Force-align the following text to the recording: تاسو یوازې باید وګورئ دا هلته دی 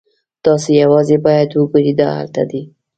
تاسو 0.45 0.67
یوازې 0.81 1.15
باید 1.25 1.49
وګورئ 1.59 1.91
دا 1.99 2.07
هلته 2.19 2.41
دی 2.49 2.61